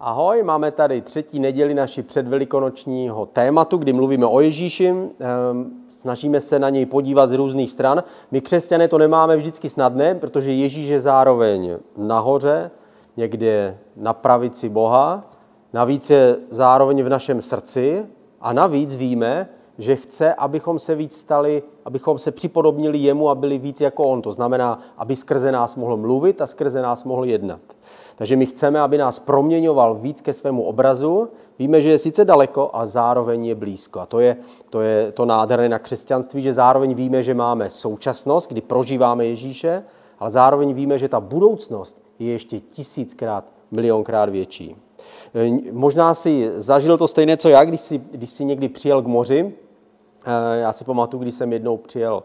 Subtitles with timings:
[0.00, 4.88] Ahoj, máme tady třetí neděli naši předvelikonočního tématu, kdy mluvíme o Ježíši.
[4.88, 8.04] Ehm, snažíme se na něj podívat z různých stran.
[8.30, 12.70] My křesťané to nemáme vždycky snadné, protože Ježíš je zároveň nahoře,
[13.16, 15.30] někde na pravici Boha,
[15.72, 18.06] navíc je zároveň v našem srdci
[18.40, 23.58] a navíc víme, že chce, abychom se víc stali, abychom se připodobnili jemu a byli
[23.58, 24.22] víc jako on.
[24.22, 27.60] To znamená, aby skrze nás mohl mluvit a skrze nás mohl jednat.
[28.16, 31.28] Takže my chceme, aby nás proměňoval víc ke svému obrazu.
[31.58, 34.00] Víme, že je sice daleko a zároveň je blízko.
[34.00, 34.36] A to je
[34.70, 39.84] to, je to nádherné na křesťanství, že zároveň víme, že máme současnost, kdy prožíváme Ježíše,
[40.18, 44.76] ale zároveň víme, že ta budoucnost je ještě tisíckrát, milionkrát větší.
[45.72, 49.54] Možná si zažil to stejné, co já, když si, když si někdy přijel k moři.
[50.54, 52.22] Já si pamatuju, když jsem jednou přijel,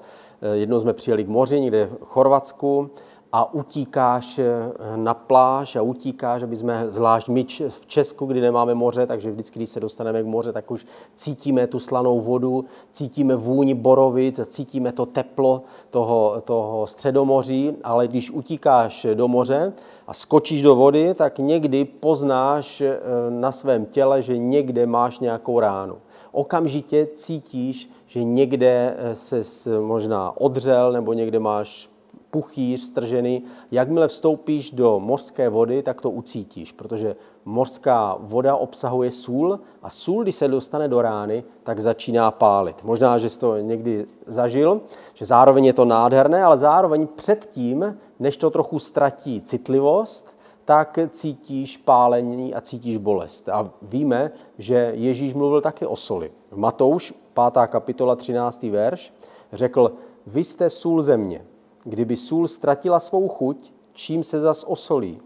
[0.53, 2.89] jednou jsme přijeli k moři, někde v Chorvatsku,
[3.31, 8.75] a utíkáš eh, na pláž a utíkáš, aby jsme, zvlášť my v Česku, kdy nemáme
[8.75, 13.35] moře, takže vždycky, když se dostaneme k moře, tak už cítíme tu slanou vodu, cítíme
[13.35, 19.73] vůni borovic, cítíme to teplo toho, toho středomoří, ale když utíkáš do moře
[20.07, 25.59] a skočíš do vody, tak někdy poznáš eh, na svém těle, že někde máš nějakou
[25.59, 25.97] ránu.
[26.31, 31.90] Okamžitě cítíš, že někde eh, se možná odřel nebo někde máš
[32.31, 33.43] puchýř stržený.
[33.71, 37.15] Jakmile vstoupíš do mořské vody, tak to ucítíš, protože
[37.45, 42.83] mořská voda obsahuje sůl a sůl, když se dostane do rány, tak začíná pálit.
[42.83, 44.81] Možná, že jsi to někdy zažil,
[45.13, 51.77] že zároveň je to nádherné, ale zároveň předtím, než to trochu ztratí citlivost, tak cítíš
[51.77, 53.49] pálení a cítíš bolest.
[53.49, 56.31] A víme, že Ježíš mluvil taky o soli.
[56.55, 57.13] Matouš,
[57.51, 57.67] 5.
[57.67, 58.63] kapitola, 13.
[58.63, 59.13] verš,
[59.53, 59.91] řekl,
[60.27, 61.45] vy jste sůl země.
[61.83, 65.19] Kdyby sůl ztratila svou chuť, čím se zas osolí?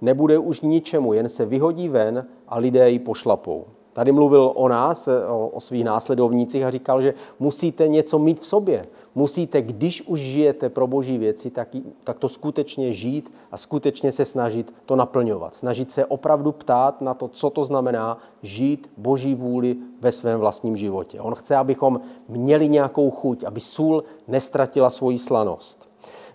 [0.00, 3.64] Nebude už ničemu, jen se vyhodí ven a lidé ji pošlapou.
[3.92, 8.46] Tady mluvil o nás, o, o svých následovnících a říkal, že musíte něco mít v
[8.46, 8.86] sobě.
[9.14, 11.68] Musíte, když už žijete pro boží věci, tak,
[12.04, 15.54] tak to skutečně žít a skutečně se snažit to naplňovat.
[15.54, 20.76] Snažit se opravdu ptát na to, co to znamená žít boží vůli ve svém vlastním
[20.76, 21.20] životě.
[21.20, 25.89] On chce, abychom měli nějakou chuť, aby sůl nestratila svoji slanost.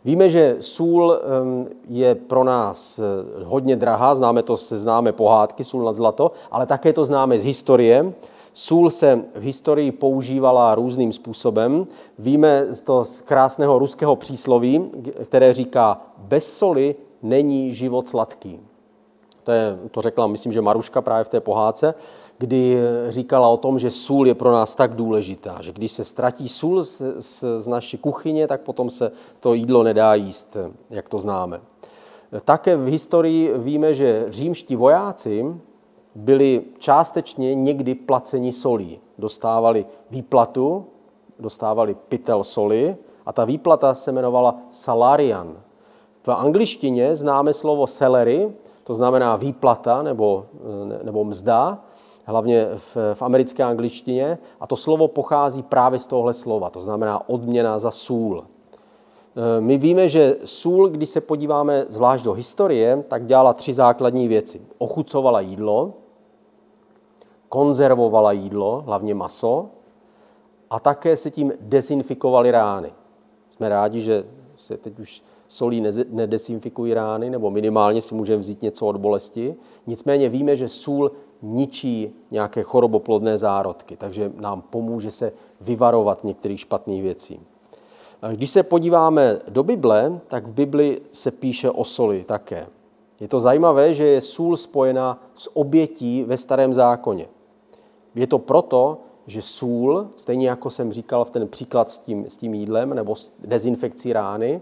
[0.06, 1.20] Víme, že sůl
[1.88, 6.66] je pro nás eh, hodně drahá, známe to se známe pohádky, sůl nad zlato, ale
[6.66, 8.14] také to známe z historie.
[8.54, 11.88] Sůl se v historii používala různým způsobem.
[12.20, 14.92] Víme to z krásného ruského přísloví,
[15.26, 18.60] které říká, bez soli není život sladký.
[19.44, 21.94] To, je, to řekla, myslím, že Maruška právě v té pohádce
[22.38, 22.78] kdy
[23.10, 26.84] říkala o tom, že sůl je pro nás tak důležitá, že když se ztratí sůl
[26.84, 30.58] z, z, z naší kuchyně, tak potom se to jídlo nedá jíst,
[30.90, 31.62] jak to známe.
[32.46, 35.46] Také v historii víme, že římští vojáci
[36.16, 39.00] byli částečně někdy placeni solí.
[39.18, 40.86] Dostávali výplatu,
[41.40, 45.58] dostávali pytel soli a ta výplata se jmenovala salarian.
[46.24, 48.54] V angličtině známe slovo salary,
[48.84, 50.46] to znamená výplata nebo,
[51.04, 51.85] nebo mzda,
[52.26, 54.38] hlavně v, v americké angličtině.
[54.60, 58.44] A to slovo pochází právě z tohle slova, to znamená odměna za sůl.
[58.44, 64.28] E, my víme, že sůl, když se podíváme zvlášť do historie, tak dělala tři základní
[64.28, 64.62] věci.
[64.78, 65.94] Ochucovala jídlo,
[67.50, 69.70] konzervovala jídlo, hlavně maso,
[70.70, 72.94] a také se tím dezinfikovaly rány.
[73.50, 74.24] Jsme rádi, že
[74.56, 79.56] se teď už solí nedesinfikují rány, nebo minimálně si můžeme vzít něco od bolesti.
[79.88, 81.12] Nicméně víme, že sůl
[81.46, 87.40] ničí nějaké choroboplodné zárodky, takže nám pomůže se vyvarovat některých špatných věcí.
[88.32, 92.68] Když se podíváme do Bible, tak v Bibli se píše o soli také.
[93.20, 97.28] Je to zajímavé, že je sůl spojena s obětí ve starém zákoně.
[98.16, 102.38] Je to proto, že sůl, stejně jako jsem říkal v ten příklad s tím, s
[102.38, 104.62] tím jídlem nebo s dezinfekcí rány,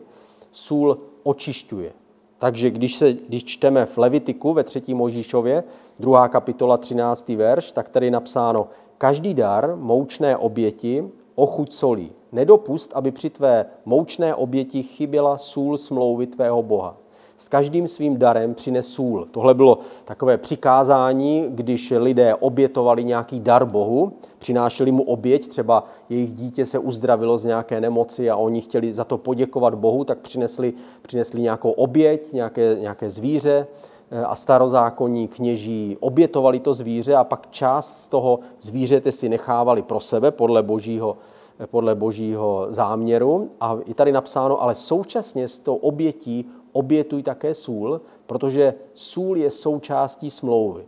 [0.52, 1.94] sůl očišťuje.
[2.38, 4.94] Takže když, se, když čteme v Levitiku ve 3.
[4.94, 5.64] Možíšově,
[6.00, 6.28] 2.
[6.28, 7.30] kapitola 13.
[7.30, 11.04] verš, tak tady je napsáno, každý dar moučné oběti
[11.36, 12.12] ochuť solí.
[12.32, 17.03] Nedopust, aby při tvé moučné oběti chyběla sůl smlouvy tvého Boha
[17.44, 19.28] s každým svým darem přines sůl.
[19.32, 26.34] Tohle bylo takové přikázání, když lidé obětovali nějaký dar Bohu, přinášeli mu oběť, třeba jejich
[26.34, 30.74] dítě se uzdravilo z nějaké nemoci a oni chtěli za to poděkovat Bohu, tak přinesli,
[31.02, 33.68] přinesli nějakou oběť, nějaké, nějaké zvíře
[34.12, 39.82] eh, a starozákonní kněží obětovali to zvíře a pak část z toho zvířete si nechávali
[39.82, 41.18] pro sebe podle božího,
[41.60, 43.50] eh, podle božího záměru.
[43.62, 49.50] A je tady napsáno, ale současně s tou obětí obětuj také sůl, protože sůl je
[49.50, 50.84] součástí smlouvy.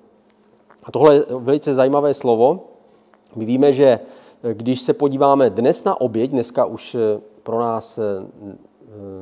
[0.84, 2.64] A tohle je velice zajímavé slovo.
[3.36, 4.00] My víme, že
[4.54, 6.98] když se podíváme dnes na oběť, dneska už
[7.44, 8.00] pro nás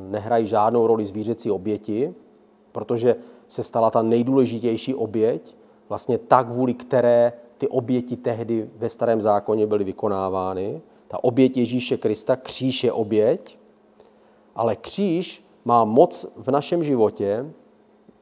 [0.08, 2.14] nehrají žádnou roli zvířecí oběti,
[2.72, 3.16] protože
[3.48, 5.56] se stala ta nejdůležitější oběť,
[5.88, 10.80] vlastně tak, kvůli které ty oběti tehdy ve starém zákoně byly vykonávány.
[11.08, 13.58] Ta oběť Ježíše Krista, kříž je oběť,
[14.54, 17.52] ale kříž má moc v našem životě,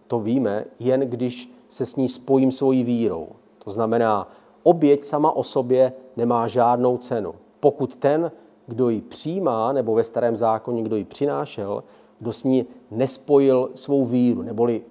[0.06, 3.28] to víme, jen když se s ní spojím svojí vírou.
[3.64, 4.28] To znamená,
[4.62, 7.34] oběť sama o sobě nemá žádnou cenu.
[7.60, 8.32] Pokud ten,
[8.66, 11.82] kdo ji přijímá, nebo ve starém zákoně, kdo ji přinášel,
[12.18, 14.82] kdo s ní nespojil svou víru, neboli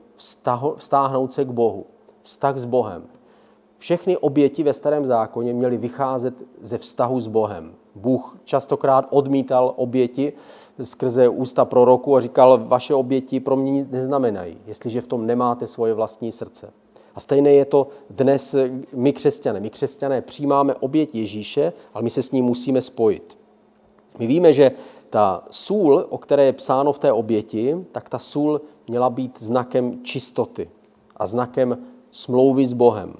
[0.75, 1.85] vztáhnout se k Bohu,
[2.23, 3.03] vztah s Bohem.
[3.77, 7.73] Všechny oběti ve starém zákoně měly vycházet ze vztahu s Bohem.
[7.95, 10.33] Bůh častokrát odmítal oběti
[10.83, 15.67] skrze ústa proroku a říkal, vaše oběti pro mě nic neznamenají, jestliže v tom nemáte
[15.67, 16.73] svoje vlastní srdce.
[17.15, 18.55] A stejné je to dnes
[18.93, 19.59] my křesťané.
[19.59, 23.37] My křesťané přijímáme oběť Ježíše, ale my se s ním musíme spojit.
[24.19, 24.71] My víme, že
[25.09, 30.03] ta sůl, o které je psáno v té oběti, tak ta sůl měla být znakem
[30.03, 30.69] čistoty
[31.17, 31.77] a znakem
[32.11, 33.13] smlouvy s Bohem.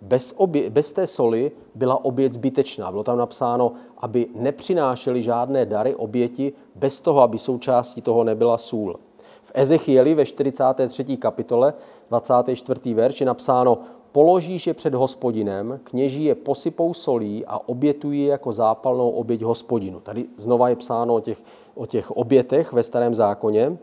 [0.00, 2.90] Bez, obě, bez té soli byla oběť zbytečná.
[2.90, 8.96] Bylo tam napsáno, aby nepřinášeli žádné dary oběti bez toho, aby součástí toho nebyla sůl.
[9.42, 11.16] V Ezechieli ve 43.
[11.16, 11.74] kapitole
[12.10, 12.94] 24.
[12.94, 13.78] verš je napsáno
[14.12, 20.00] Položíš je před hospodinem, kněží je posypou solí a obětují je jako zápalnou oběť hospodinu.
[20.00, 21.42] Tady znova je psáno o těch,
[21.74, 23.78] o těch obětech ve starém zákoně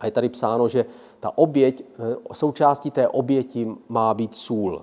[0.00, 0.84] a je tady psáno, že
[1.20, 4.82] ta oběť, eh, součástí té oběti má být sůl.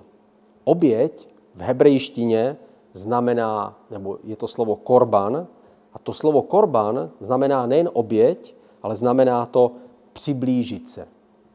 [0.64, 2.56] Oběť v hebrejštině
[2.92, 5.46] znamená, nebo je to slovo korban,
[5.92, 9.72] a to slovo korban znamená nejen oběť, ale znamená to
[10.12, 11.08] přiblížit se.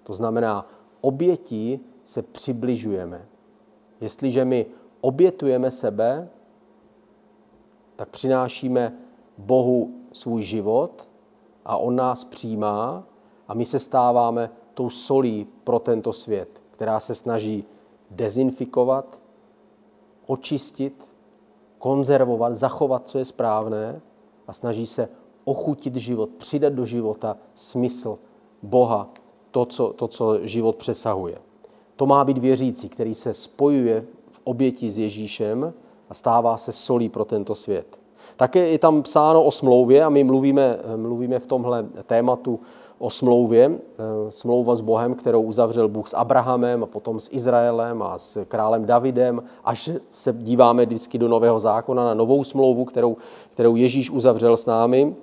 [0.04, 0.68] To znamená,
[1.02, 3.26] obětí se přibližujeme.
[4.02, 4.66] Jestliže my
[5.02, 6.30] obětujeme sebe,
[7.96, 8.94] tak přinášíme
[9.38, 11.10] Bohu svůj život
[11.66, 13.04] a On nás přijímá
[13.48, 17.66] a my se stáváme tou solí pro tento svět, která se snaží
[18.12, 19.20] dezinfikovat,
[20.28, 21.10] očistit,
[21.78, 24.02] konzervovat, zachovat, co je správné
[24.48, 25.10] a snaží se
[25.44, 28.18] ochutit život, přidat do života smysl
[28.64, 29.10] Boha,
[29.52, 31.38] to, co, to, co život přesahuje.
[31.96, 35.74] To má být věřící, který se spojuje v oběti s Ježíšem
[36.10, 38.00] a stává se solí pro tento svět.
[38.36, 42.60] Také je tam psáno o smlouvě a my mluvíme, mluvíme v tomhle tématu
[43.00, 48.02] o smlouvě, eh, smlouva s Bohem, kterou uzavřel Bůh s Abrahamem a potom s Izraelem
[48.02, 53.18] a s králem Davidem, až se díváme vždycky do Nového zákona na novou smlouvu, kterou,
[53.50, 55.16] kterou Ježíš uzavřel s námi.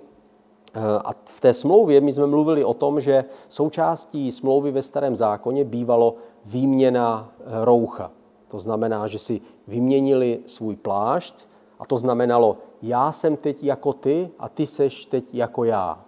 [0.74, 5.16] Eh, a v té smlouvě my jsme mluvili o tom, že součástí smlouvy ve starém
[5.16, 6.14] zákoně bývalo
[6.44, 8.10] výměna eh, roucha.
[8.48, 11.34] To znamená, že si vyměnili svůj plášť
[11.78, 16.05] a to znamenalo, já jsem teď jako ty a ty seš teď jako já.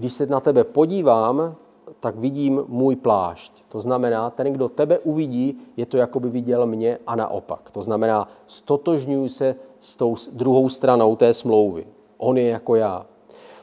[0.00, 1.54] Když se na tebe podívám,
[2.00, 3.52] tak vidím můj plášť.
[3.68, 7.70] To znamená, ten, kdo tebe uvidí, je to, jako by viděl mě a naopak.
[7.70, 11.86] To znamená, stotožňuji se s tou druhou stranou té smlouvy.
[12.18, 13.06] On je jako já.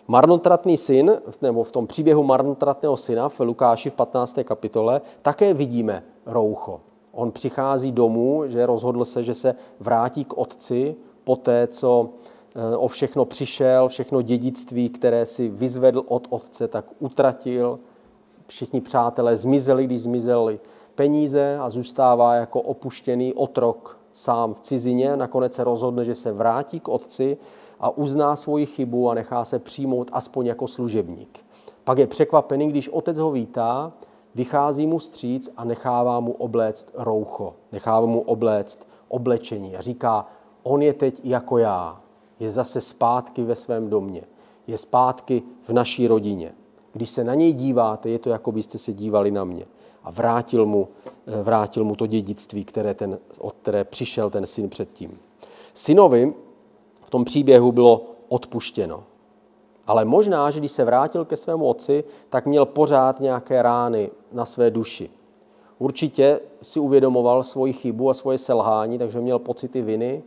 [0.07, 1.11] Marnotratný syn,
[1.41, 4.39] nebo v tom příběhu marnotratného syna v Lukáši v 15.
[4.43, 6.79] kapitole, také vidíme roucho.
[7.11, 12.09] On přichází domů, že rozhodl se, že se vrátí k otci po té, co
[12.77, 17.79] o všechno přišel, všechno dědictví, které si vyzvedl od otce, tak utratil.
[18.47, 20.59] Všichni přátelé zmizeli, když zmizeli
[20.95, 25.17] peníze a zůstává jako opuštěný otrok sám v cizině.
[25.17, 27.37] Nakonec se rozhodne, že se vrátí k otci
[27.79, 31.45] a uzná svoji chybu a nechá se přijmout aspoň jako služebník.
[31.83, 33.91] Pak je překvapený, když otec ho vítá,
[34.35, 40.25] vychází mu stříc a nechává mu obléct roucho, nechává mu obléct oblečení a říká,
[40.63, 42.01] on je teď jako já,
[42.39, 44.21] je zase zpátky ve svém domě,
[44.67, 46.53] je zpátky v naší rodině.
[46.93, 49.65] Když se na něj díváte, je to, jako byste se dívali na mě.
[50.03, 50.87] A vrátil mu,
[51.43, 55.19] vrátil mu to dědictví, které ten, od které přišel ten syn předtím.
[55.73, 56.33] Synovi
[57.03, 59.03] v tom příběhu bylo odpuštěno.
[59.87, 64.45] Ale možná, že když se vrátil ke svému otci, tak měl pořád nějaké rány na
[64.45, 65.09] své duši.
[65.79, 70.23] Určitě si uvědomoval svoji chybu a svoje selhání, takže měl pocity viny.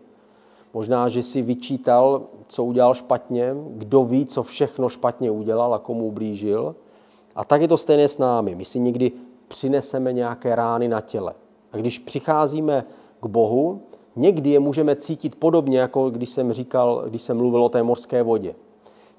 [0.74, 6.06] Možná, že si vyčítal, co udělal špatně, kdo ví, co všechno špatně udělal a komu
[6.06, 6.76] ublížil.
[7.34, 8.54] A tak je to stejné s námi.
[8.54, 9.12] My si někdy
[9.48, 11.34] přineseme nějaké rány na těle.
[11.72, 12.84] A když přicházíme
[13.20, 13.80] k Bohu,
[14.16, 18.22] Někdy je můžeme cítit podobně, jako když jsem říkal, když jsem mluvil o té mořské
[18.22, 18.54] vodě.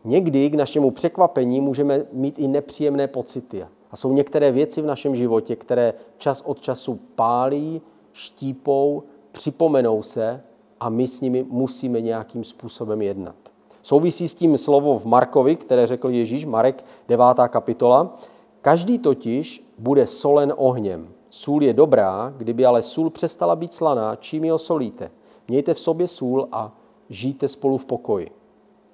[0.03, 3.65] Někdy k našemu překvapení můžeme mít i nepříjemné pocity.
[3.91, 7.81] A jsou některé věci v našem životě, které čas od času pálí,
[8.13, 10.43] štípou, připomenou se
[10.81, 13.35] a my s nimi musíme nějakým způsobem jednat.
[13.81, 17.25] Souvisí s tím slovo v Markovi, které řekl Ježíš, Marek 9.
[17.47, 18.17] kapitola.
[18.61, 21.07] Každý totiž bude solen ohněm.
[21.29, 25.11] Sůl je dobrá, kdyby ale sůl přestala být slaná, čím ji osolíte?
[25.47, 26.75] Mějte v sobě sůl a
[27.09, 28.31] žijte spolu v pokoji.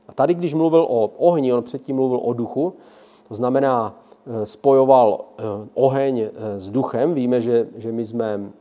[0.08, 2.74] A tady, když mluvil o ohni, on předtím mluvil o duchu,
[3.27, 7.13] to znamená, eh, spojoval eh, oheň eh, s duchem.
[7.13, 8.51] Víme, že, že my, jsme,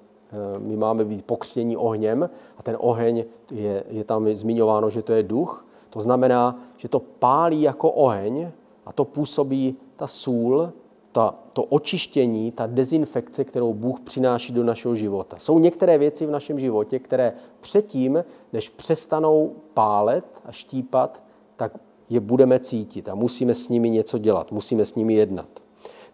[0.59, 5.23] my máme být pokřtění ohněm a ten oheň je, je tam zmiňováno, že to je
[5.23, 5.67] duch.
[5.91, 8.51] To znamená, že to pálí jako oheň
[8.87, 10.73] a to působí ta sůl,
[11.13, 15.39] ta, to očištění, ta dezinfekce, kterou Bůh přináší do našeho života.
[15.39, 21.23] Jsou některé věci v našem životě, které předtím, než přestanou pálet a štípat,
[21.57, 21.73] tak
[22.11, 25.49] je budeme cítit a musíme s nimi něco dělat, musíme s nimi jednat.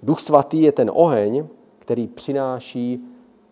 [0.02, 1.46] Duch svatý je ten oheň,
[1.78, 3.04] který přináší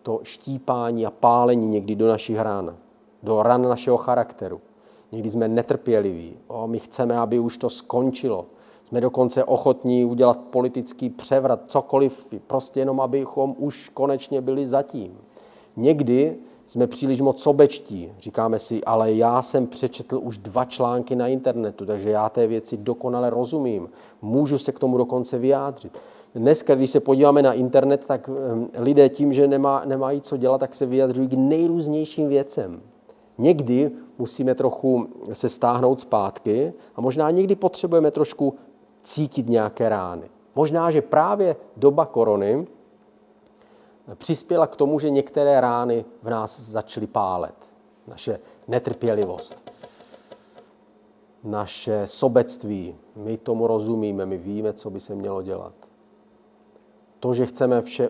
[0.03, 2.77] to štípání a pálení někdy do našich ran,
[3.23, 4.61] do ran našeho charakteru.
[5.11, 6.37] Někdy jsme netrpěliví.
[6.47, 8.45] O, my chceme, aby už to skončilo.
[8.83, 15.17] Jsme dokonce ochotní udělat politický převrat, cokoliv, prostě jenom, abychom už konečně byli zatím.
[15.75, 18.11] Někdy jsme příliš moc sobečtí.
[18.19, 22.77] Říkáme si, ale já jsem přečetl už dva články na internetu, takže já té věci
[22.77, 23.89] dokonale rozumím.
[24.21, 25.97] Můžu se k tomu dokonce vyjádřit.
[26.35, 28.29] Dneska, když se podíváme na internet, tak
[28.77, 32.81] lidé tím, že nemá, nemají co dělat, tak se vyjadřují k nejrůznějším věcem.
[33.37, 38.55] Někdy musíme trochu se stáhnout zpátky a možná někdy potřebujeme trošku
[39.01, 40.29] cítit nějaké rány.
[40.55, 42.67] Možná, že právě doba korony
[44.15, 47.55] přispěla k tomu, že některé rány v nás začaly pálet.
[48.07, 49.71] Naše netrpělivost,
[51.43, 55.73] naše sobectví, my tomu rozumíme, my víme, co by se mělo dělat.
[57.21, 58.09] To, že chceme vše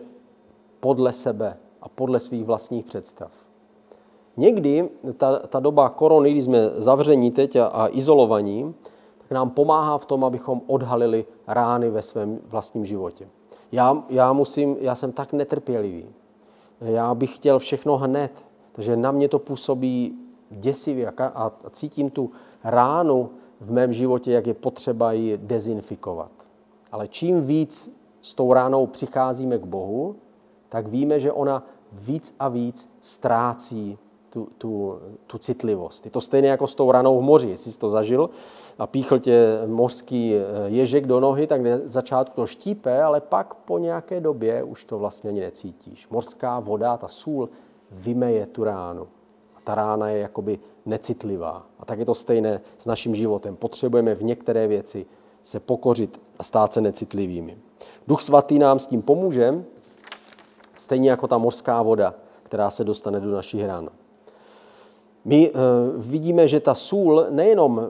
[0.80, 3.30] podle sebe a podle svých vlastních představ.
[4.36, 8.74] Někdy ta, ta doba korony, kdy jsme zavření teď a, a izolovaní,
[9.18, 13.28] tak nám pomáhá v tom, abychom odhalili rány ve svém vlastním životě.
[13.72, 16.06] Já, já, musím, já jsem tak netrpělivý.
[16.80, 18.44] Já bych chtěl všechno hned.
[18.72, 20.18] Takže na mě to působí
[20.50, 22.30] děsivě a, a cítím tu
[22.64, 26.30] ránu v mém životě, jak je potřeba ji dezinfikovat.
[26.92, 30.16] Ale čím víc s tou ránou přicházíme k Bohu,
[30.68, 33.98] tak víme, že ona víc a víc ztrácí
[34.30, 36.04] tu, tu, tu citlivost.
[36.04, 37.48] Je to stejné jako s tou ranou v moři.
[37.48, 38.30] Jestli jsi to zažil
[38.78, 43.78] a píchl tě mořský eh, ježek do nohy, tak začátku to štípe, ale pak po
[43.78, 46.08] nějaké době už to vlastně ani necítíš.
[46.08, 47.48] Mořská voda, ta sůl,
[47.90, 49.08] vymeje tu ránu.
[49.56, 51.66] A ta rána je jakoby necitlivá.
[51.78, 53.56] A tak je to stejné s naším životem.
[53.56, 55.06] Potřebujeme v některé věci
[55.42, 57.56] se pokořit a stát se necitlivými.
[58.08, 59.64] Duch svatý nám s tím pomůže,
[60.76, 63.90] stejně jako ta mořská voda, která se dostane do našich ran.
[65.24, 65.58] My uh,
[65.96, 67.84] vidíme, že ta sůl nejenom uh,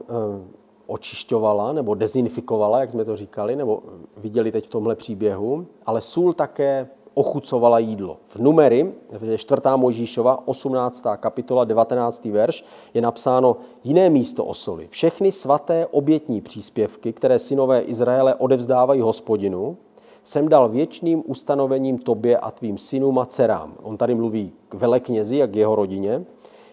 [0.87, 3.83] očišťovala nebo dezinfikovala, jak jsme to říkali, nebo
[4.17, 8.17] viděli teď v tomhle příběhu, ale sůl také ochucovala jídlo.
[8.25, 9.61] V numery, v 4.
[9.75, 11.03] Možíšova, 18.
[11.17, 12.25] kapitola, 19.
[12.25, 14.87] verš, je napsáno jiné místo o soli.
[14.87, 19.77] Všechny svaté obětní příspěvky, které synové Izraele odevzdávají hospodinu,
[20.23, 23.73] jsem dal věčným ustanovením tobě a tvým synům a dcerám.
[23.83, 26.25] On tady mluví k veleknězi, jak jeho rodině.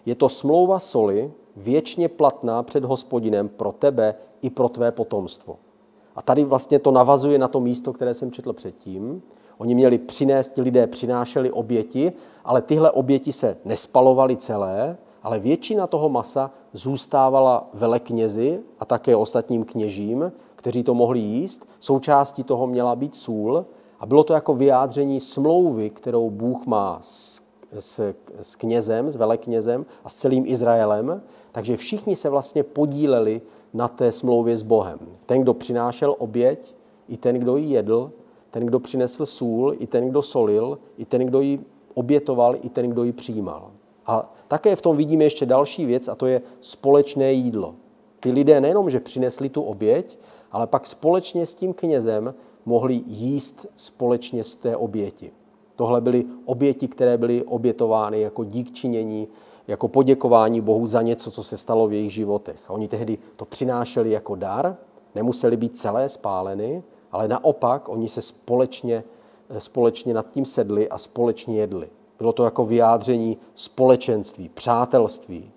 [0.06, 5.56] Je to smlouva soli, věčně platná před hospodinem pro tebe i pro tvé potomstvo.
[6.16, 9.22] A tady vlastně to navazuje na to místo, které jsem četl předtím.
[9.60, 12.12] Oni měli přinést, ti lidé přinášeli oběti,
[12.44, 19.64] ale tyhle oběti se nespalovaly celé, ale většina toho masa zůstávala veleknězi a také ostatním
[19.64, 21.68] kněžím, kteří to mohli jíst.
[21.80, 23.64] Součástí toho měla být sůl
[24.00, 27.42] a bylo to jako vyjádření smlouvy, kterou Bůh má s,
[27.78, 31.22] s, s knězem, s veleknězem a s celým Izraelem.
[31.52, 33.42] Takže všichni se vlastně podíleli
[33.74, 34.98] na té smlouvě s Bohem.
[35.26, 36.74] Ten, kdo přinášel oběť,
[37.08, 38.12] i ten, kdo ji jedl,
[38.50, 41.60] ten, kdo přinesl sůl, i ten, kdo solil, i ten, kdo ji
[41.94, 43.70] obětoval, i ten, kdo ji přijímal.
[44.06, 47.74] A také v tom vidíme ještě další věc, a to je společné jídlo.
[48.20, 50.18] Ty lidé nejenom, že přinesli tu oběť,
[50.52, 52.34] ale pak společně s tím knězem
[52.66, 55.32] mohli jíst společně z té oběti.
[55.76, 59.28] Tohle byly oběti, které byly obětovány jako dík činění,
[59.68, 62.64] jako poděkování Bohu za něco, co se stalo v jejich životech.
[62.68, 64.76] A oni tehdy to přinášeli jako dar,
[65.14, 69.04] nemuseli být celé spáleny, ale naopak oni se společně,
[69.58, 71.90] společně nad tím sedli a společně jedli.
[72.18, 75.50] Bylo to jako vyjádření společenství, přátelství.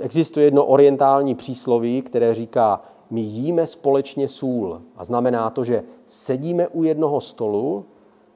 [0.00, 4.82] Existuje jedno orientální přísloví, které říká, my jíme společně sůl.
[4.96, 7.84] A znamená to, že sedíme u jednoho stolu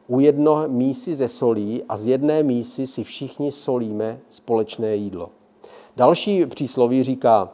[0.08, 5.30] u jednoho mísy ze solí a z jedné mísy si všichni solíme společné jídlo.
[5.96, 7.48] Další přísloví říká,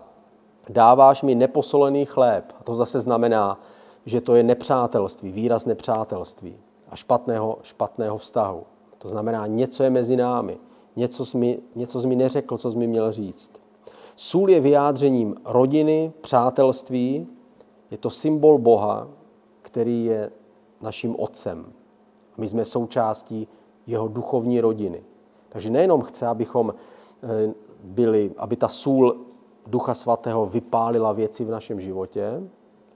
[0.69, 2.45] dáváš mi neposolený chléb.
[2.61, 3.61] A to zase znamená,
[4.07, 6.59] že to je nepřátelství, výraz nepřátelství
[6.89, 8.63] a špatného, špatného vztahu.
[8.99, 10.59] To znamená, něco je mezi námi,
[10.97, 13.53] něco jsi, mi, něco jsi mi neřekl, co jsi mi měl říct.
[14.17, 17.27] Sůl je vyjádřením rodiny, přátelství,
[17.91, 19.09] je to symbol Boha,
[19.63, 20.31] který je
[20.81, 21.73] naším otcem.
[22.37, 23.49] My jsme součástí
[23.87, 25.03] jeho duchovní rodiny.
[25.49, 26.75] Takže nejenom chce, abychom
[27.23, 29.17] eh, byli, aby ta sůl
[29.67, 32.43] Ducha Svatého vypálila věci v našem životě,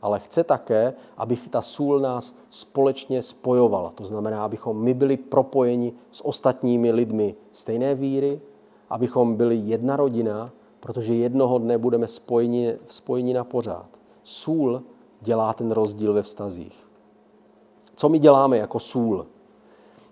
[0.03, 3.91] ale chce také, aby ta sůl nás společně spojovala.
[3.91, 8.41] To znamená, abychom my byli propojeni s ostatními lidmi stejné víry,
[8.91, 10.51] abychom byli jedna rodina,
[10.81, 13.87] protože jednoho dne budeme spojeni, spojeni na pořád.
[14.23, 14.83] Sůl
[15.21, 16.89] dělá ten rozdíl ve vztazích.
[17.97, 19.27] Co my děláme jako sůl?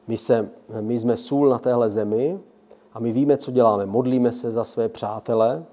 [0.07, 0.51] My, se,
[0.81, 2.41] my jsme sůl na téhle zemi
[2.93, 3.87] a my víme, co děláme.
[3.87, 5.65] Modlíme se za své přátele,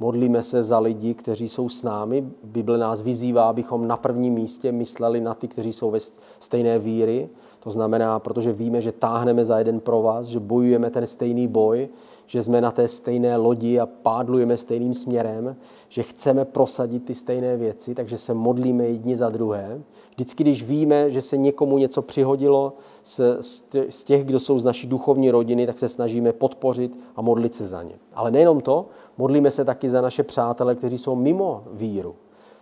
[0.00, 2.28] modlíme se za lidi, kteří jsou s námi.
[2.44, 5.98] Bible nás vyzývá, abychom na prvním místě mysleli na ty, kteří jsou ve
[6.38, 7.28] stejné víry.
[7.60, 11.88] To znamená, protože víme, že táhneme za jeden pro vás, že bojujeme ten stejný boj,
[12.26, 15.56] že jsme na té stejné lodi a pádlujeme stejným směrem,
[15.88, 19.80] že chceme prosadit ty stejné věci, takže se modlíme jedni za druhé.
[20.10, 22.72] Vždycky, když víme, že se někomu něco přihodilo
[23.02, 27.66] z těch, kdo jsou z naší duchovní rodiny, tak se snažíme podpořit a modlit se
[27.66, 27.94] za ně.
[28.14, 28.86] Ale nejenom to,
[29.18, 32.14] modlíme se taky za naše přátele, kteří jsou mimo víru.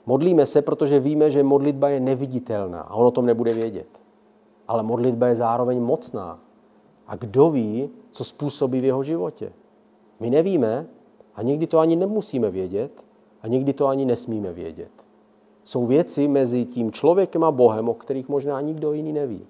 [0.07, 3.87] Modlíme se, protože víme, že modlitba je neviditelná a on o tom nebude vědět.
[4.69, 6.39] Ale modlitba je zároveň mocná.
[7.07, 9.53] A kdo ví, co způsobí v jeho životě?
[10.21, 10.87] My nevíme
[11.35, 13.05] a někdy to ani nemusíme vědět
[13.43, 14.91] a někdy to ani nesmíme vědět.
[15.65, 19.47] Jsou věci mezi tím člověkem a Bohem, o kterých možná nikdo jiný neví.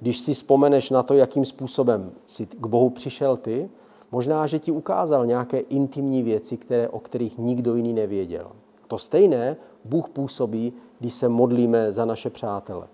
[0.00, 3.70] Když si vzpomeneš na to, jakým způsobem si k Bohu přišel ty,
[4.10, 8.50] možná, že ti ukázal nějaké intimní věci, které, o kterých nikdo jiný nevěděl.
[8.86, 12.86] To stejné Bůh působí, když se modlíme za naše přátele.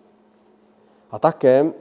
[1.10, 1.72] A také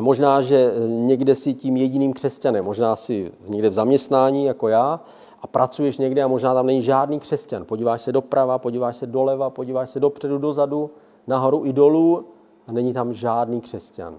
[0.00, 5.00] možná, že někde si tím jediným křesťanem, možná si někde v zaměstnání jako já,
[5.42, 7.64] a pracuješ někde a možná tam není žádný křesťan.
[7.64, 10.90] Podíváš se doprava, podíváš se doleva, podíváš se dopředu, dozadu,
[11.26, 12.24] nahoru i dolů
[12.66, 14.16] a není tam žádný křesťan.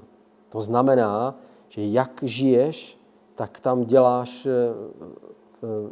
[0.50, 1.36] To znamená,
[1.70, 3.00] že jak žiješ,
[3.36, 4.52] tak tam děláš eh,
[5.64, 5.92] eh,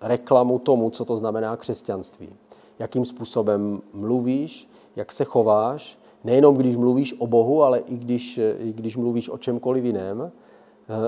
[0.00, 2.28] reklamu tomu, co to znamená křesťanství.
[2.78, 8.56] Jakým způsobem mluvíš, jak se chováš, nejenom když mluvíš o Bohu, ale i když, eh,
[8.58, 10.32] i když mluvíš o čemkoliv jiném.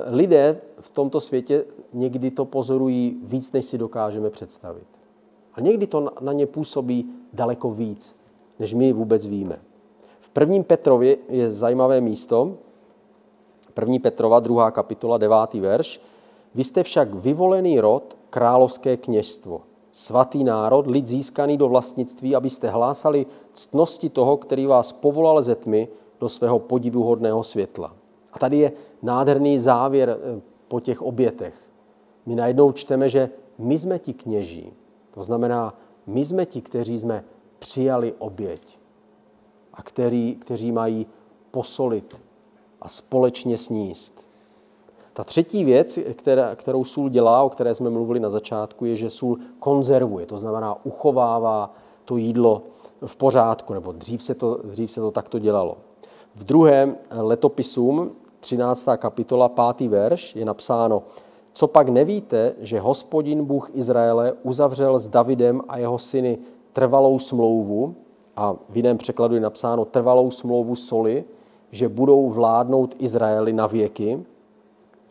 [0.06, 4.86] Lidé v tomto světě někdy to pozorují víc, než si dokážeme představit.
[5.54, 8.16] A někdy to na ně působí daleko víc,
[8.58, 9.58] než my vůbec víme.
[10.20, 12.54] V prvním Petrově je zajímavé místo,
[13.70, 16.00] první Petrova, druhá kapitola, devátý verš.
[16.54, 19.60] Vy jste však vyvolený rod, královské kněžstvo,
[19.92, 25.88] svatý národ, lid získaný do vlastnictví, abyste hlásali ctnosti toho, který vás povolal ze tmy
[26.20, 27.94] do svého podivuhodného světla.
[28.32, 31.54] A tady je nádherný závěr eh, po těch obětech.
[32.26, 34.72] My najednou čteme, že my jsme ti kněží.
[35.10, 35.74] To znamená,
[36.06, 37.24] my jsme ti, kteří jsme
[37.58, 38.78] přijali oběť
[39.74, 41.06] a který, kteří mají
[41.50, 42.20] posolit
[42.82, 44.26] a společně sníst.
[45.12, 45.98] Ta třetí věc,
[46.54, 50.86] kterou sůl dělá, o které jsme mluvili na začátku, je, že sůl konzervuje, to znamená
[50.86, 52.62] uchovává to jídlo
[53.06, 55.76] v pořádku, nebo dřív se to, dřív se to takto dělalo.
[56.34, 58.88] V druhém letopisům 13.
[58.96, 59.88] kapitola, 5.
[59.88, 61.02] verš, je napsáno,
[61.52, 66.38] co pak nevíte, že hospodin Bůh Izraele uzavřel s Davidem a jeho syny
[66.72, 67.94] trvalou smlouvu,
[68.36, 71.24] a v jiném překladu je napsáno trvalou smlouvu soli,
[71.70, 74.24] že budou vládnout Izraeli na věky.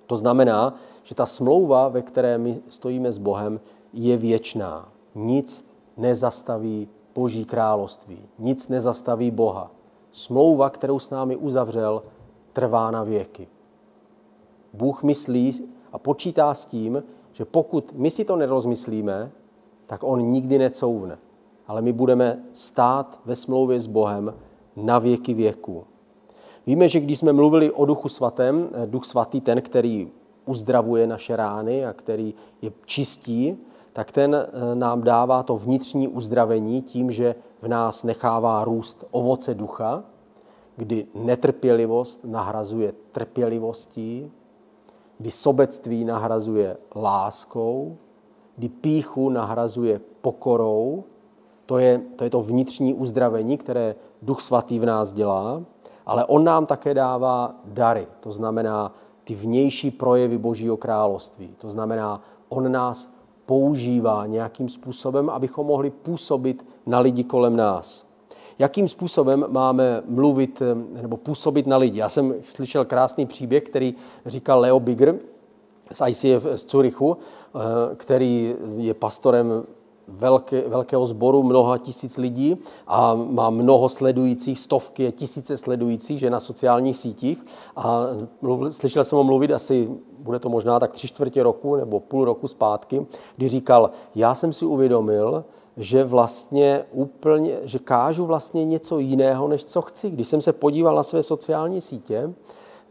[0.07, 3.59] To znamená, že ta smlouva, ve které my stojíme s Bohem,
[3.93, 4.89] je věčná.
[5.15, 5.65] Nic
[5.97, 9.71] nezastaví Boží království, nic nezastaví Boha.
[10.11, 12.03] Smlouva, kterou s námi uzavřel,
[12.53, 13.47] trvá na věky.
[14.73, 15.51] Bůh myslí
[15.91, 19.31] a počítá s tím, že pokud my si to nerozmyslíme,
[19.85, 21.17] tak on nikdy necouvne.
[21.67, 24.33] Ale my budeme stát ve smlouvě s Bohem
[24.75, 25.83] na věky věků.
[26.69, 30.11] Víme, že když jsme mluvili o Duchu Svatém, Duch Svatý, ten, který
[30.45, 33.57] uzdravuje naše rány a který je čistí,
[33.93, 39.53] tak ten eh, nám dává to vnitřní uzdravení tím, že v nás nechává růst ovoce
[39.53, 40.03] ducha,
[40.77, 44.31] kdy netrpělivost nahrazuje trpělivostí,
[45.17, 47.97] kdy sobectví nahrazuje láskou,
[48.57, 51.03] kdy píchu nahrazuje pokorou.
[51.65, 55.61] To je, to je to vnitřní uzdravení, které Duch Svatý v nás dělá.
[56.05, 61.55] Ale on nám také dává dary, to znamená ty vnější projevy Božího království.
[61.57, 63.13] To znamená, on nás
[63.45, 68.09] používá nějakým způsobem, abychom mohli působit na lidi kolem nás.
[68.59, 70.61] Jakým způsobem máme mluvit
[71.01, 71.99] nebo působit na lidi?
[71.99, 75.19] Já jsem slyšel krásný příběh, který říkal Leo Bigger
[75.91, 77.59] z ICF z Curychu, eh,
[77.95, 79.63] který je pastorem
[80.11, 86.39] velké, velkého sboru mnoha tisíc lidí a má mnoho sledujících, stovky, tisíce sledujících, že na
[86.39, 87.45] sociálních sítích.
[87.75, 88.01] A
[88.41, 92.25] mluvil, slyšel jsem ho mluvit asi, bude to možná tak tři čtvrtě roku nebo půl
[92.25, 93.05] roku zpátky,
[93.37, 95.45] kdy říkal, já jsem si uvědomil,
[95.77, 100.09] že vlastně úplně, že kážu vlastně něco jiného, než co chci.
[100.09, 102.33] Když jsem se podíval na své sociální sítě,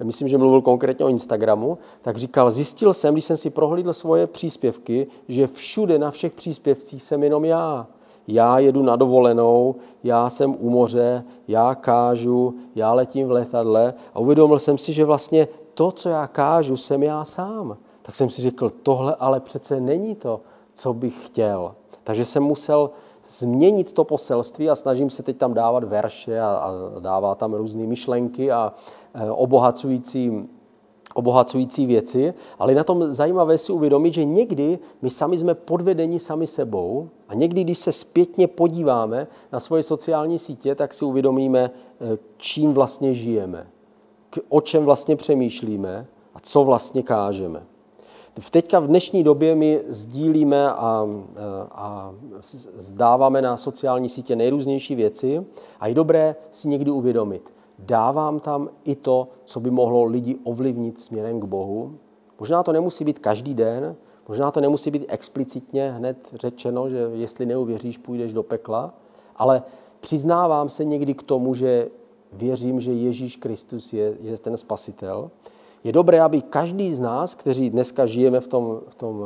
[0.04, 4.26] myslím, že mluvil konkrétně o Instagramu, tak říkal, zjistil jsem, když jsem si prohlídl svoje
[4.26, 7.86] příspěvky, že všude na všech příspěvcích jsem jenom já.
[8.26, 14.18] Já jedu na dovolenou, já jsem u moře, já kážu, já letím v letadle a
[14.18, 17.76] uvědomil jsem si, že vlastně to, co já kážu, jsem já sám.
[18.02, 20.40] Tak jsem si řekl, tohle ale přece není to,
[20.74, 21.74] co bych chtěl.
[22.04, 22.90] Takže jsem musel
[23.28, 27.86] změnit to poselství a snažím se teď tam dávat verše a, a dává tam různé
[27.86, 28.72] myšlenky a
[29.14, 30.48] e, obohacující,
[31.14, 36.46] obohacující věci, ale na tom zajímavé si uvědomit, že někdy my sami jsme podvedeni sami
[36.46, 41.70] sebou a někdy, když se zpětně podíváme na svoje sociální sítě, tak si uvědomíme, e,
[42.36, 43.66] čím vlastně žijeme,
[44.48, 47.62] o čem vlastně přemýšlíme a co vlastně kážeme.
[48.40, 51.08] V teďka v dnešní době my sdílíme a,
[51.72, 52.14] a
[52.74, 55.44] zdáváme na sociální sítě nejrůznější věci
[55.80, 61.00] a je dobré si někdy uvědomit, dávám tam i to, co by mohlo lidi ovlivnit
[61.00, 61.94] směrem k Bohu.
[62.40, 63.96] Možná to nemusí být každý den,
[64.28, 68.94] možná to nemusí být explicitně hned řečeno, že jestli neuvěříš, půjdeš do pekla,
[69.36, 69.62] ale
[70.00, 71.88] přiznávám se někdy k tomu, že
[72.32, 75.30] věřím, že Ježíš Kristus je, je ten spasitel
[75.84, 79.22] je dobré, aby každý z nás, kteří dneska žijeme v tom, v tom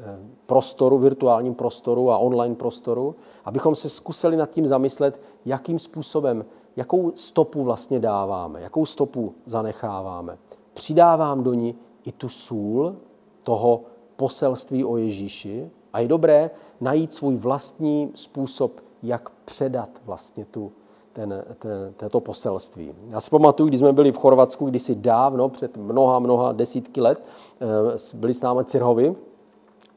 [0.00, 6.44] eh, prostoru, virtuálním prostoru a online prostoru, abychom se zkusili nad tím zamyslet, jakým způsobem,
[6.76, 10.38] jakou stopu vlastně dáváme, jakou stopu zanecháváme.
[10.74, 12.96] Přidávám do ní i tu sůl
[13.42, 13.80] toho
[14.16, 20.72] poselství o Ježíši a je dobré najít svůj vlastní způsob, jak předat vlastně tu,
[21.16, 22.94] ten, ten, této poselství.
[23.08, 27.24] Já si pamatuju, když jsme byli v Chorvatsku kdysi dávno, před mnoha, mnoha desítky let,
[27.60, 29.16] eh, byli s námi Cirhovi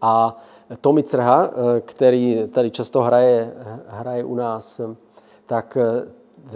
[0.02, 0.38] a
[0.82, 3.54] Tomi Crha, eh, který tady často hraje,
[3.88, 4.82] hraje u nás,
[5.46, 6.08] tak eh,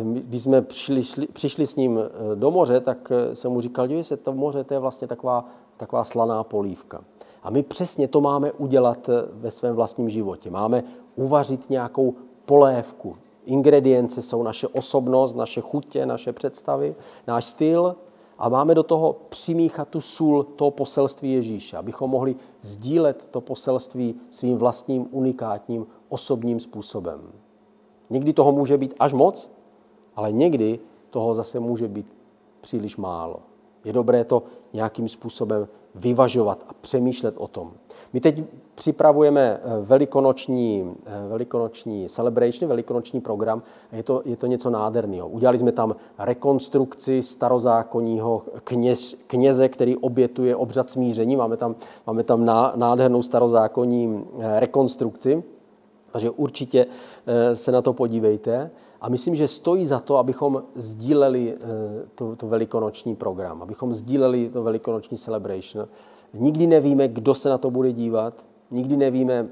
[0.03, 1.99] když jsme přišli, přišli s ním
[2.35, 5.45] do moře, tak jsem mu říkal, dívej se, to moře to je vlastně taková,
[5.77, 7.01] taková slaná polívka.
[7.43, 10.51] A my přesně to máme udělat ve svém vlastním životě.
[10.51, 10.83] Máme
[11.15, 13.15] uvařit nějakou polévku,
[13.45, 16.95] Ingredience jsou naše osobnost, naše chutě, naše představy,
[17.27, 17.95] náš styl
[18.37, 24.15] a máme do toho přimíchat tu sůl toho poselství Ježíše, abychom mohli sdílet to poselství
[24.29, 27.21] svým vlastním unikátním osobním způsobem.
[28.09, 29.51] Někdy toho může být až moc,
[30.15, 30.79] ale někdy
[31.09, 32.13] toho zase může být
[32.61, 33.39] příliš málo.
[33.85, 34.43] Je dobré to
[34.73, 37.71] nějakým způsobem vyvažovat a přemýšlet o tom.
[38.13, 38.43] My teď
[38.75, 43.63] připravujeme eh, velikonoční, eh, velikonoční celebration, velikonoční program.
[43.91, 45.27] Je to, je to něco nádherného.
[45.27, 51.35] Udělali jsme tam rekonstrukci starozákonního kněz, kněze, který obětuje obřad smíření.
[51.35, 51.75] Máme tam,
[52.07, 55.43] máme tam nádhernou starozákonní eh, rekonstrukci.
[56.13, 56.85] Takže určitě
[57.53, 58.71] se na to podívejte.
[59.01, 61.57] A myslím, že stojí za to, abychom sdíleli
[62.15, 65.87] to, to velikonoční program, abychom sdíleli to velikonoční celebration.
[66.33, 69.47] Nikdy nevíme, kdo se na to bude dívat, nikdy nevíme,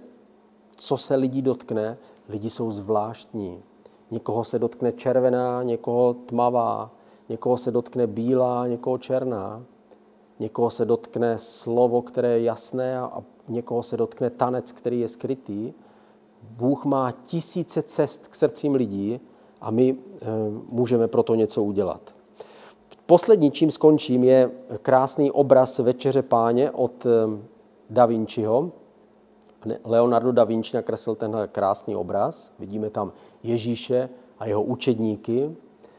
[0.75, 1.97] co se lidí dotkne.
[2.29, 3.59] Lidi jsou zvláštní.
[4.11, 6.91] Někoho se dotkne červená, někoho tmavá,
[7.29, 9.63] někoho se dotkne bílá, někoho černá.
[10.39, 15.73] Někoho se dotkne slovo, které je jasné a někoho se dotkne tanec, který je skrytý.
[16.57, 19.19] Bůh má tisíce cest k srdcím lidí
[19.61, 19.95] a my e,
[20.69, 22.13] můžeme proto něco udělat.
[23.11, 27.09] Poslední, čím skončím, je krásný obraz Večeře páně od eh,
[27.89, 28.71] Da Vinciho.
[29.83, 32.51] Leonardo da Vinci nakreslil tenhle krásný obraz.
[32.59, 33.11] Vidíme tam
[33.43, 34.09] Ježíše
[34.39, 35.55] a jeho učedníky.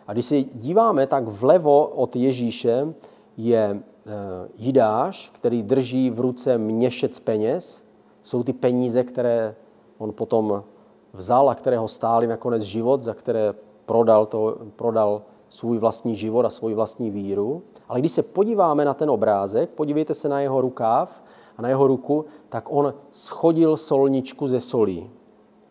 [0.07, 2.95] A když se díváme, tak vlevo od Ježíše
[3.37, 4.11] je eh,
[4.57, 7.85] Jidáš, který drží v ruce měšec peněz.
[8.23, 9.55] Jsou ty peníze, které
[10.03, 10.65] on potom
[11.13, 13.55] vzal a které ho stály nakonec život, za které
[13.87, 17.63] prodal, to, prodal svůj vlastní život a svůj vlastní víru.
[17.89, 21.23] Ale když se podíváme na ten obrázek, podívejte se na jeho rukáv
[21.57, 25.11] a na jeho ruku, tak on schodil solničku ze solí.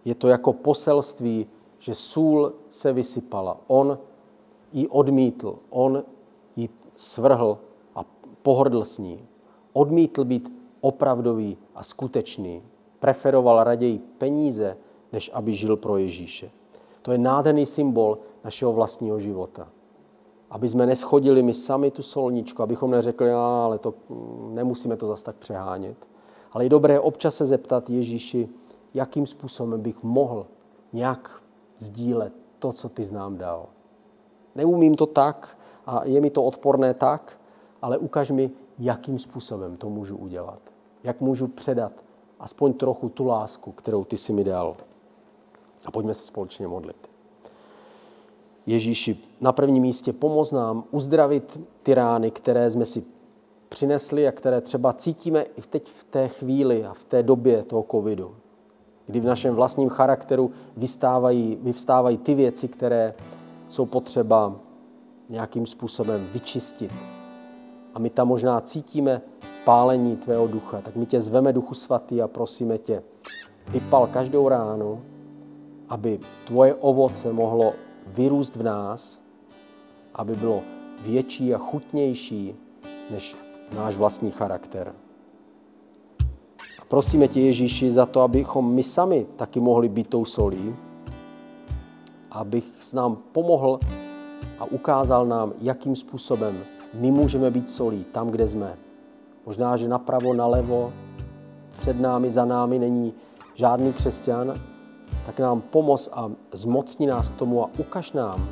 [0.06, 1.48] Je to jako poselství,
[1.80, 3.58] že sůl se vysypala.
[3.67, 3.98] On
[4.74, 5.56] ji odmítl.
[5.70, 6.04] On
[6.56, 7.58] ji svrhl
[7.96, 8.06] a
[8.41, 9.28] pohrdl s ní.
[9.74, 12.63] Odmítl být opravdový a skutečný.
[13.02, 14.78] Preferoval raději peníze,
[15.12, 16.52] než aby žil pro Ježíše.
[17.02, 19.68] To je nádherný symbol našeho vlastního života.
[20.50, 25.24] Aby jsme neschodili my sami tu solničku, abychom neřekli, ale to, mm, nemusíme to zas
[25.24, 25.98] tak přehánět.
[26.52, 28.50] Ale je dobré občas se zeptat Ježíši,
[28.94, 30.48] jakým způsobem bych mohl
[30.94, 31.42] nějak
[31.78, 33.66] sdílet to, co ty znám dal.
[34.56, 37.40] Neumím to tak a je mi to odporné tak,
[37.82, 40.60] ale ukaž mi, jakým způsobem to můžu udělat.
[41.04, 41.92] Jak můžu předat
[42.41, 44.75] aspoň trochu tu lásku, kterou ty si mi dal.
[45.86, 47.10] A pojďme se společně modlit.
[48.65, 53.04] Ježíši, na prvním místě pomoz nám uzdravit ty rány, které jsme si
[53.69, 57.86] přinesli a které třeba cítíme i teď v té chvíli a v té době toho
[57.91, 58.36] covidu,
[59.08, 63.13] kdy v našem vlastním charakteru vystávají, vyvstávají ty věci, které
[63.69, 64.56] jsou potřeba
[65.30, 66.91] nějakým způsobem vyčistit.
[67.93, 69.21] A my tam možná cítíme
[69.65, 73.02] pálení tvého ducha, tak my tě zveme, Duchu Svatý, a prosíme tě,
[73.71, 75.02] vypal každou ránu,
[75.89, 77.74] aby tvoje ovoce mohlo
[78.08, 79.21] vyrůst v nás,
[80.13, 80.62] aby bylo
[81.02, 82.56] větší a chutnější
[83.12, 83.36] než
[83.76, 84.93] náš vlastní charakter.
[86.80, 90.76] A prosíme tě, Ježíši, za to, abychom my sami taky mohli být tou solí,
[92.32, 93.80] abych s nám pomohl
[94.60, 98.78] a ukázal nám, jakým způsobem my můžeme být solí tam, kde jsme.
[99.45, 100.93] Možná, že napravo, nalevo,
[101.77, 103.13] před námi, za námi není
[103.56, 104.54] žádný křesťan,
[105.25, 108.49] tak nám pomoz a zmocni nás k tomu a ukaž nám,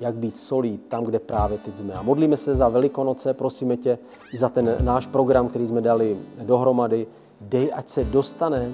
[0.00, 1.94] jak být solí tam, kde právě teď jsme.
[1.94, 3.98] A modlíme se za Velikonoce, prosíme tě
[4.32, 7.06] i za ten náš program, který jsme dali dohromady.
[7.40, 8.72] Dej, ať se dostane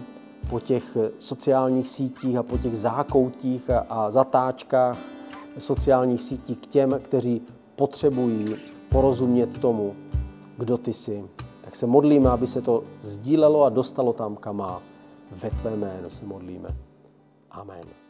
[0.50, 4.98] po těch sociálních sítích a po těch zákoutích a, a zatáčkách
[5.58, 7.42] sociálních sítí k těm, kteří
[7.76, 8.56] potřebují
[8.88, 9.94] porozumět tomu,
[10.56, 11.37] kdo ty jsi.
[11.68, 14.82] Tak se modlíme, aby se to sdílelo a dostalo tam, kam má.
[15.30, 16.68] Ve tvé jméno se modlíme.
[17.50, 18.07] Amen.